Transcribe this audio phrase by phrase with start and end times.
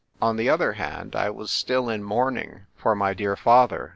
[0.19, 3.89] On the other hand, I was still in mourning for my dear father.